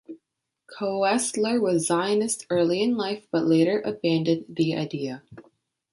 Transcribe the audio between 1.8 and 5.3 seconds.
Zionist early in life, but later abandoned the idea.